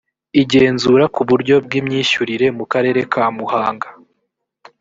[0.41, 3.87] igenzura ku buryo bw imyishyurire mu karere ka muhanga